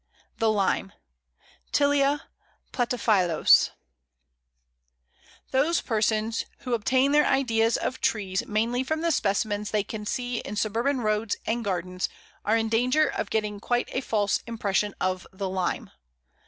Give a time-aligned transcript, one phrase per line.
[0.43, 0.93] ]The Lime
[1.71, 2.21] (Tilia
[2.73, 3.69] platyphyllos).
[5.51, 10.39] Those persons who obtain their ideas of trees mainly from the specimens they can see
[10.39, 12.09] in suburban roads and gardens
[12.43, 15.91] are in danger of getting quite a false impression of the Lime.